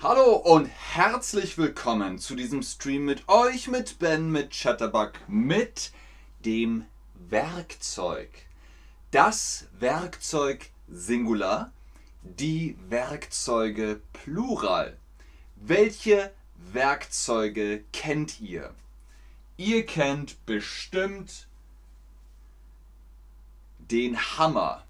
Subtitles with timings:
[0.00, 5.90] Hallo und herzlich willkommen zu diesem Stream mit euch, mit Ben, mit Chatterbug, mit
[6.44, 8.30] dem Werkzeug.
[9.10, 11.72] Das Werkzeug Singular,
[12.22, 14.96] die Werkzeuge Plural.
[15.56, 18.72] Welche Werkzeuge kennt ihr?
[19.56, 21.48] Ihr kennt bestimmt
[23.80, 24.84] den Hammer.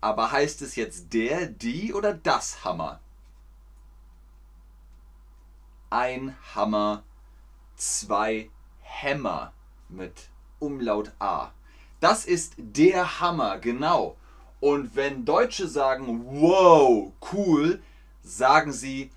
[0.00, 3.00] Aber heißt es jetzt der, die oder das Hammer?
[5.90, 7.02] Ein Hammer,
[7.76, 9.52] zwei Hämmer
[9.88, 10.28] mit
[10.58, 11.50] Umlaut A.
[12.00, 14.16] Das ist der Hammer, genau.
[14.60, 17.80] Und wenn Deutsche sagen, wow, cool,
[18.22, 19.10] sagen sie,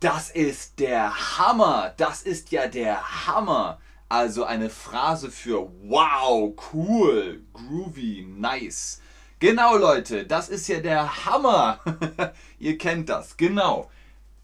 [0.00, 3.78] das ist der Hammer, das ist ja der Hammer.
[4.08, 9.00] Also eine Phrase für wow, cool, groovy, nice.
[9.40, 11.80] Genau Leute, das ist ja der Hammer.
[12.58, 13.90] Ihr kennt das, genau.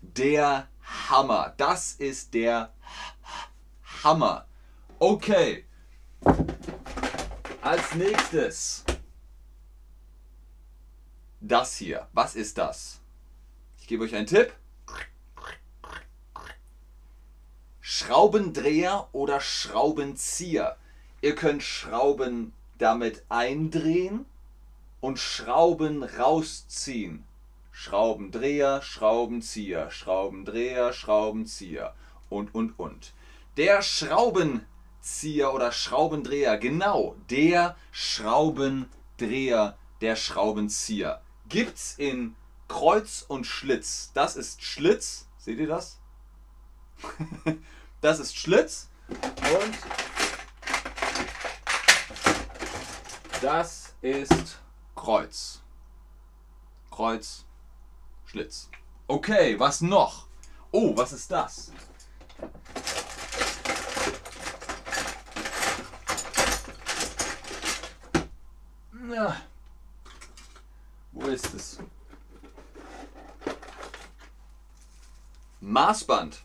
[0.00, 1.54] Der Hammer.
[1.56, 2.72] Das ist der
[4.02, 4.46] Hammer.
[4.98, 5.64] Okay.
[7.60, 8.84] Als nächstes
[11.42, 12.08] das hier.
[12.12, 13.00] Was ist das?
[13.78, 14.52] Ich gebe euch einen Tipp.
[17.80, 20.76] Schraubendreher oder Schraubenzieher.
[21.20, 24.24] Ihr könnt Schrauben damit eindrehen
[25.00, 27.24] und Schrauben rausziehen.
[27.72, 31.94] Schraubendreher, Schraubenzieher, Schraubendreher, Schraubenzieher
[32.28, 33.14] und, und, und.
[33.56, 41.22] Der Schraubenzieher oder Schraubendreher, genau, der Schraubendreher, der Schraubenzieher.
[41.48, 42.36] Gibt's in
[42.68, 44.12] Kreuz und Schlitz.
[44.14, 45.26] Das ist Schlitz.
[45.38, 45.98] Seht ihr das?
[48.00, 48.88] das ist Schlitz.
[49.08, 49.74] Und
[53.40, 54.60] das ist
[54.94, 55.62] Kreuz.
[56.90, 57.44] Kreuz,
[58.32, 58.70] Schlitz.
[59.08, 60.26] Okay, was noch?
[60.70, 61.70] Oh, was ist das?
[68.90, 69.36] Na,
[71.12, 71.78] wo ist es?
[75.60, 76.40] Maßband.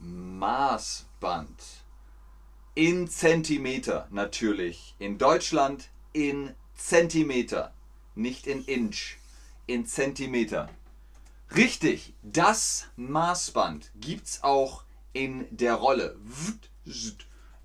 [0.00, 1.62] Maßband.
[2.74, 4.96] In Zentimeter natürlich.
[4.98, 7.72] In Deutschland in Zentimeter,
[8.16, 9.16] nicht in Inch,
[9.66, 10.68] in Zentimeter.
[11.54, 14.82] Richtig, das Maßband gibt es auch
[15.12, 16.16] in der Rolle.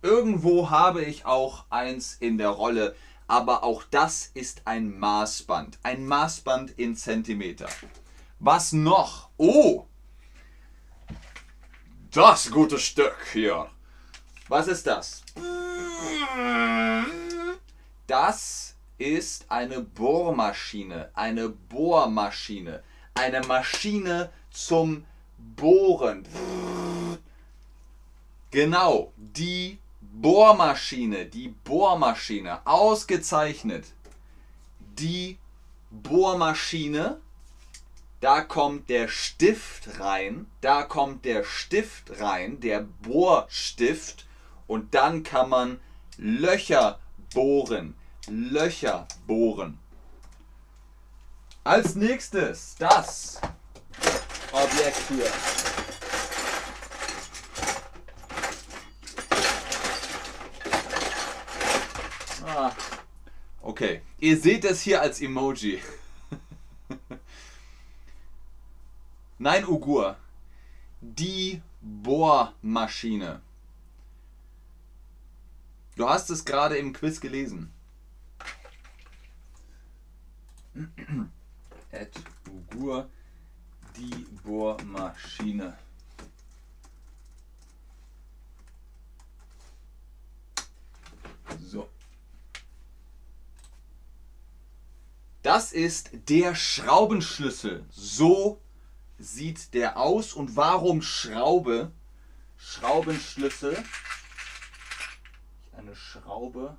[0.03, 2.95] Irgendwo habe ich auch eins in der Rolle,
[3.27, 5.79] aber auch das ist ein Maßband.
[5.83, 7.67] Ein Maßband in Zentimeter.
[8.39, 9.29] Was noch?
[9.37, 9.87] Oh!
[12.11, 13.67] Das gute Stück hier.
[14.47, 15.23] Was ist das?
[18.05, 25.05] Das ist eine Bohrmaschine, eine Bohrmaschine, eine Maschine zum
[25.37, 26.27] Bohren.
[28.51, 33.85] Genau, die Bohrmaschine, die Bohrmaschine, ausgezeichnet.
[34.79, 35.37] Die
[35.91, 37.19] Bohrmaschine,
[38.19, 44.25] da kommt der Stift rein, da kommt der Stift rein, der Bohrstift
[44.65, 45.79] und dann kann man
[46.17, 46.99] Löcher
[47.33, 47.93] bohren.
[48.29, 49.79] Löcher bohren.
[51.63, 53.39] Als nächstes das
[54.51, 55.31] Objekt hier.
[62.45, 62.71] Ah,
[63.61, 65.81] okay, ihr seht es hier als Emoji.
[69.37, 70.17] Nein, Ugur.
[70.99, 73.41] Die Bohrmaschine.
[75.95, 77.71] Du hast es gerade im Quiz gelesen.
[81.91, 82.13] Ed
[82.47, 83.09] Ugur,
[83.95, 85.77] die Bohrmaschine.
[91.59, 91.89] So.
[95.41, 97.85] Das ist der Schraubenschlüssel.
[97.89, 98.61] So
[99.17, 100.33] sieht der aus.
[100.33, 101.91] Und warum Schraube?
[102.57, 103.81] Schraubenschlüssel.
[105.75, 106.77] Eine Schraube.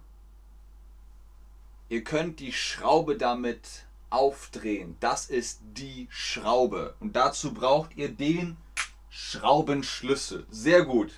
[1.89, 4.97] Ihr könnt die Schraube damit aufdrehen.
[5.01, 6.95] Das ist die Schraube.
[7.01, 8.57] Und dazu braucht ihr den
[9.11, 10.47] Schraubenschlüssel.
[10.51, 11.13] Sehr gut.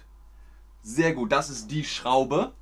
[0.82, 1.32] Sehr gut.
[1.32, 2.52] Das ist die Schraube.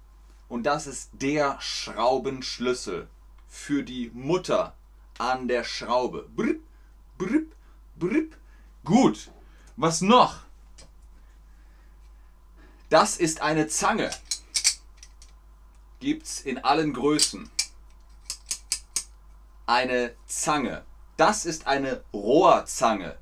[0.49, 3.09] Und das ist der Schraubenschlüssel
[3.47, 4.75] für die Mutter
[5.19, 6.29] an der Schraube.
[6.35, 6.63] Brip,
[7.19, 7.55] brip,
[7.97, 8.37] brip.
[8.85, 9.31] Gut.
[9.77, 10.41] Was noch?
[12.89, 14.11] Das ist eine Zange.
[16.01, 17.51] Gibt's in allen Größen.
[19.69, 20.83] Eine Zange.
[21.19, 23.19] Das ist eine Rohrzange.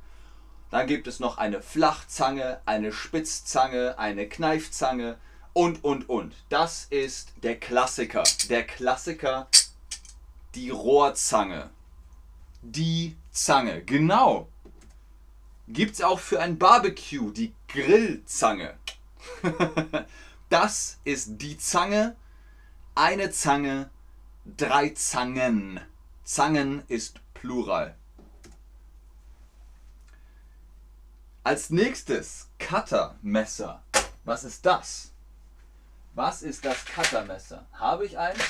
[0.70, 5.18] Dann gibt es noch eine Flachzange, eine Spitzzange, eine Kneifzange
[5.52, 6.34] und, und, und.
[6.48, 8.22] Das ist der Klassiker.
[8.48, 9.48] Der Klassiker,
[10.54, 11.70] die Rohrzange.
[12.62, 14.48] Die Zange, genau.
[15.66, 18.74] Gibt es auch für ein Barbecue die Grillzange.
[20.48, 22.14] das ist die Zange,
[22.94, 23.90] eine Zange,
[24.44, 25.80] drei Zangen.
[26.26, 27.94] Zangen ist Plural.
[31.44, 33.84] Als nächstes Cuttermesser.
[34.24, 35.12] Was ist das?
[36.14, 37.64] Was ist das Cuttermesser?
[37.74, 38.40] Habe ich eins?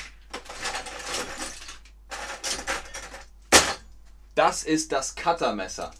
[4.33, 5.91] Das ist das Cuttermesser.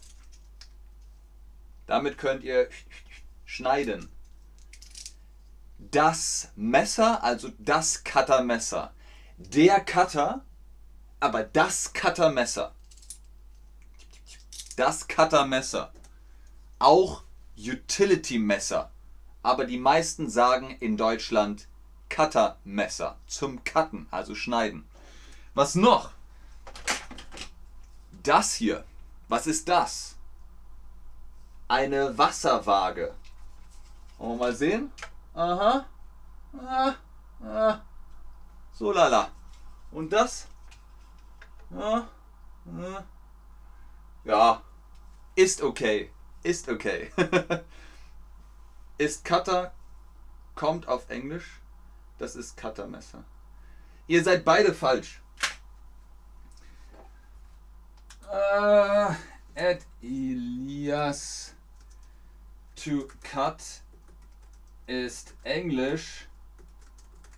[1.86, 2.68] Damit könnt ihr
[3.44, 4.08] schneiden.
[5.78, 8.92] Das Messer, also das Cuttermesser.
[9.36, 10.44] Der Cutter,
[11.20, 12.74] aber das Cuttermesser.
[14.76, 15.92] Das Cuttermesser
[16.78, 17.22] auch
[17.56, 18.90] Utility-Messer.
[19.42, 21.66] Aber die meisten sagen in Deutschland
[22.08, 24.88] Cuttermesser zum Cutten, also schneiden.
[25.54, 26.10] Was noch?
[28.22, 28.84] Das hier.
[29.28, 30.16] Was ist das?
[31.68, 33.14] Eine Wasserwaage.
[34.18, 34.90] Wollen wir mal sehen?
[35.34, 35.84] Aha.
[36.58, 36.94] Ah,
[37.44, 37.80] ah.
[38.72, 39.30] So lala.
[39.92, 40.46] Und das?
[44.24, 44.62] Ja,
[45.34, 46.10] ist okay.
[46.42, 47.10] Ist okay.
[48.98, 49.72] ist Cutter,
[50.54, 51.60] kommt auf Englisch.
[52.18, 53.24] Das ist Cuttermesser.
[54.06, 55.20] Ihr seid beide falsch.
[58.30, 59.14] Uh,
[59.54, 61.54] Ed Elias
[62.76, 63.62] to cut
[64.86, 66.28] ist Englisch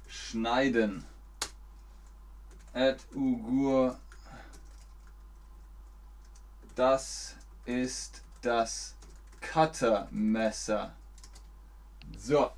[0.08, 1.04] schneiden.
[2.72, 3.98] Ed Ugur
[6.80, 7.36] das
[7.66, 8.96] ist das
[9.42, 10.94] Cuttermesser.
[12.16, 12.50] So.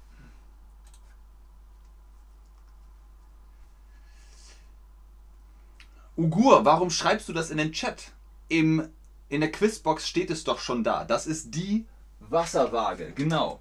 [6.16, 8.12] Ugur, warum schreibst du das in den Chat?
[8.46, 8.88] Im,
[9.28, 11.04] in der Quizbox steht es doch schon da.
[11.04, 11.84] Das ist die
[12.20, 13.14] Wasserwaage.
[13.14, 13.60] Genau.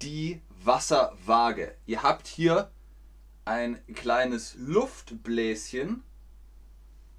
[0.00, 1.74] Die Wasserwaage.
[1.86, 2.70] Ihr habt hier
[3.44, 6.04] ein kleines Luftbläschen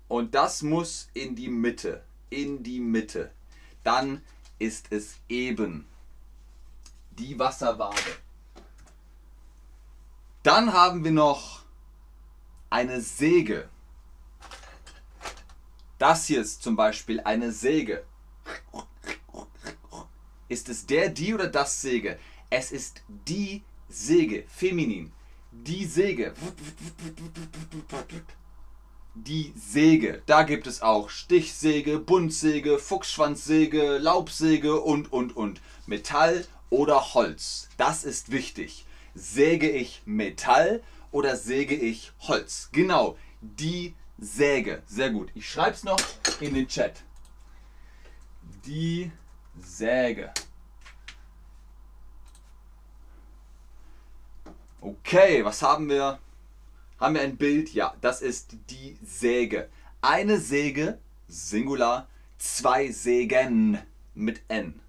[0.07, 2.05] und das muss in die Mitte.
[2.29, 3.31] In die Mitte
[3.83, 4.21] dann
[4.57, 5.87] ist es eben
[7.11, 8.17] die Wasserwaage.
[10.43, 11.63] Dann haben wir noch
[12.69, 13.69] eine Säge.
[15.97, 18.05] Das hier ist zum Beispiel eine Säge.
[20.47, 22.17] Ist es der, die oder das Säge?
[22.49, 25.11] Es ist die Säge, feminin.
[25.51, 26.33] Die Säge
[29.15, 30.21] die Säge.
[30.25, 35.61] Da gibt es auch Stichsäge, Buntsäge, Fuchsschwanzsäge, Laubsäge und, und, und.
[35.85, 37.69] Metall oder Holz.
[37.77, 38.85] Das ist wichtig.
[39.15, 42.69] Säge ich Metall oder säge ich Holz?
[42.71, 44.83] Genau, die Säge.
[44.85, 45.31] Sehr gut.
[45.33, 46.00] Ich schreibe es noch
[46.39, 47.03] in den Chat.
[48.65, 49.12] Die
[49.59, 50.31] Säge.
[54.81, 56.19] Okay, was haben wir
[57.00, 57.74] haben wir ein Bild?
[57.74, 59.70] Ja, das ist die Säge.
[60.01, 63.79] Eine Säge, Singular, zwei Sägen
[64.13, 64.79] mit N.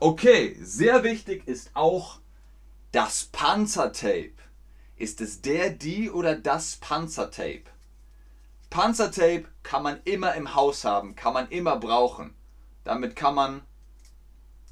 [0.00, 2.20] Okay, sehr wichtig ist auch
[2.92, 4.32] das Panzertape.
[4.96, 7.64] Ist es der, die oder das Panzertape?
[8.70, 12.34] Panzertape kann man immer im Haus haben, kann man immer brauchen.
[12.84, 13.62] Damit kann man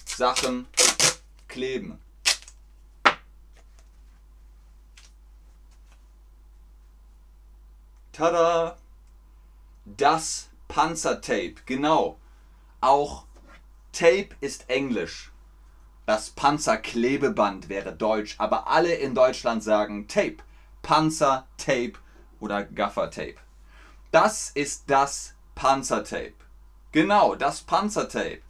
[0.05, 0.67] Sachen
[1.49, 1.99] kleben.
[8.17, 8.79] Tada!
[9.85, 12.19] Das Panzertape, genau.
[12.81, 13.27] Auch
[13.93, 15.33] Tape ist Englisch.
[16.07, 20.39] Das Panzerklebeband wäre Deutsch, aber alle in Deutschland sagen Tape.
[20.81, 21.93] Panzer, Tape
[22.41, 23.35] oder Gaffertape.
[24.13, 26.33] Das ist das Panzertape.
[26.93, 28.41] Genau, das Panzertape.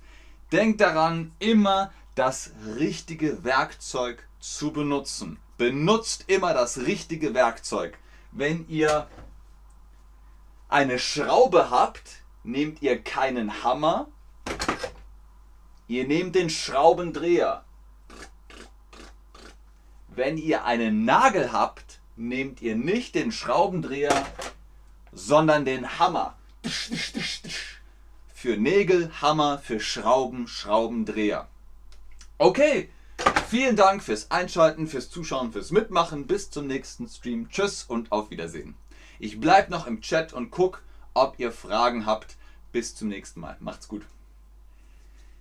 [0.52, 5.40] Denkt daran, immer das richtige Werkzeug zu benutzen.
[5.58, 7.98] Benutzt immer das richtige Werkzeug.
[8.30, 9.08] Wenn ihr
[10.68, 14.08] eine Schraube habt, nehmt ihr keinen Hammer,
[15.88, 17.64] ihr nehmt den Schraubendreher.
[20.08, 24.26] Wenn ihr einen Nagel habt, nehmt ihr nicht den Schraubendreher,
[25.12, 26.36] sondern den Hammer.
[28.34, 31.48] Für Nägel, Hammer, für Schrauben, Schraubendreher.
[32.38, 32.90] Okay,
[33.48, 36.26] vielen Dank fürs Einschalten, fürs Zuschauen, fürs Mitmachen.
[36.26, 37.48] Bis zum nächsten Stream.
[37.50, 38.74] Tschüss und auf Wiedersehen.
[39.18, 40.82] Ich bleibe noch im Chat und guck,
[41.14, 42.36] ob ihr Fragen habt.
[42.72, 43.56] Bis zum nächsten Mal.
[43.60, 44.04] Macht's gut.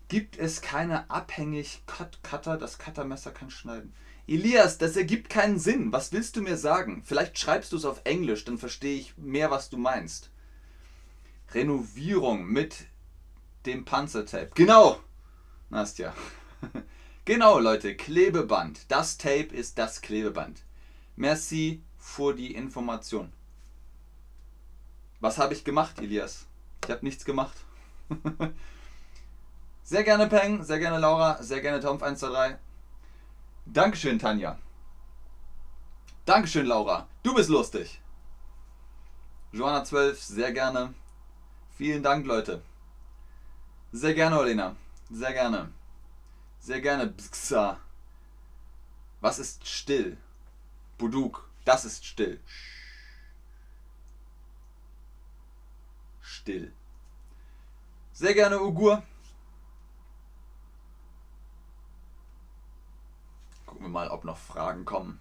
[0.07, 2.57] Gibt es keine abhängig Cut Cutter?
[2.57, 3.93] Das Cuttermesser kann schneiden.
[4.27, 5.91] Elias, das ergibt keinen Sinn.
[5.91, 7.03] Was willst du mir sagen?
[7.05, 10.31] Vielleicht schreibst du es auf Englisch, dann verstehe ich mehr, was du meinst.
[11.53, 12.85] Renovierung mit
[13.65, 14.51] dem Panzertape.
[14.55, 14.99] Genau,
[15.69, 16.13] Nastja.
[17.25, 18.79] genau, Leute, Klebeband.
[18.89, 20.63] Das Tape ist das Klebeband.
[21.15, 23.31] Merci für die Information.
[25.25, 26.45] Was habe ich gemacht, Elias?
[26.83, 27.57] Ich habe nichts gemacht.
[29.83, 32.57] sehr gerne Peng, sehr gerne Laura, sehr gerne Tom123.
[33.65, 34.59] Dankeschön, Tanja.
[36.25, 37.07] Dankeschön, Laura.
[37.23, 37.99] Du bist lustig.
[39.51, 40.93] Joanna12, sehr gerne.
[41.75, 42.61] Vielen Dank, Leute.
[43.93, 44.75] Sehr gerne, Olena.
[45.09, 45.71] Sehr gerne.
[46.59, 47.79] Sehr gerne, Bxa.
[49.21, 50.17] Was ist still?
[50.99, 52.39] Buduk, das ist still.
[56.45, 56.71] Still.
[58.13, 59.01] Sehr gerne, Ugur.
[63.65, 65.19] Gucken wir mal, ob noch Fragen kommen.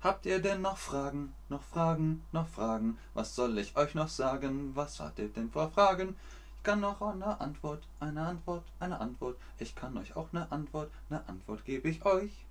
[0.00, 2.98] Habt ihr denn noch Fragen, noch Fragen, noch Fragen?
[3.14, 4.74] Was soll ich euch noch sagen?
[4.74, 6.16] Was habt ihr denn vor Fragen?
[6.56, 9.38] Ich kann noch eine Antwort, eine Antwort, eine Antwort.
[9.60, 12.44] Ich kann euch auch eine Antwort, eine Antwort gebe ich euch.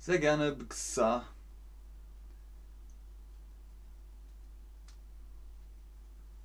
[0.00, 1.26] Sehr gerne, Xa.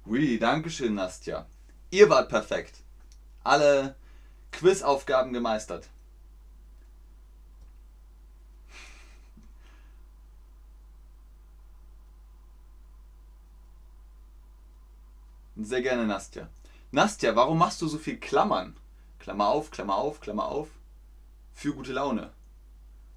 [0.05, 1.45] Ui, danke schön, Nastja.
[1.89, 2.83] Ihr wart perfekt.
[3.45, 3.95] Alle
[4.51, 5.87] Quizaufgaben gemeistert.
[15.55, 16.49] Sehr gerne, Nastja.
[16.91, 18.75] Nastja, warum machst du so viel Klammern?
[19.19, 20.67] Klammer auf, Klammer auf, Klammer auf.
[21.53, 22.34] Für gute Laune.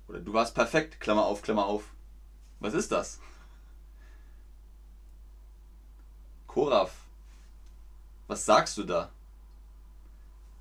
[0.08, 1.84] Oder du warst perfekt, Klammer auf, Klammer auf.
[2.60, 3.20] Was ist das?
[6.46, 6.92] Koraf,
[8.26, 9.10] was sagst du da?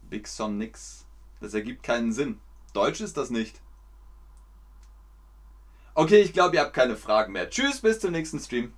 [0.04, 1.06] Big Son nix.
[1.39, 2.39] Das ergibt keinen Sinn.
[2.74, 3.62] Deutsch ist das nicht.
[5.96, 7.50] Okay, ich glaube, ihr habt keine Fragen mehr.
[7.50, 8.74] Tschüss, bis zum nächsten Stream.